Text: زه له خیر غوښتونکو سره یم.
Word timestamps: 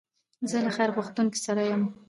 زه 0.49 0.57
له 0.65 0.71
خیر 0.75 0.89
غوښتونکو 0.97 1.37
سره 1.45 1.61
یم. 1.71 1.83